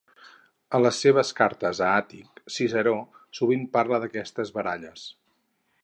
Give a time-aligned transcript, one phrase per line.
[0.77, 2.97] En les seves cartes a Àtic, Ciceró
[3.41, 5.07] sovint parla d'aquestes baralles.